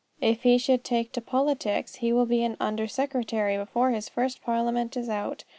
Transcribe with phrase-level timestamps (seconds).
[0.19, 4.41] If he should take to politics, he will be an under secretary before his first
[4.41, 5.43] parliament is out.